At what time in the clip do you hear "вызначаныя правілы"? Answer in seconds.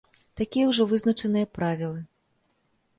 0.95-2.05